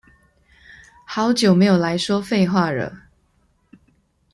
[1.05, 2.91] 好久沒有來說廢話惹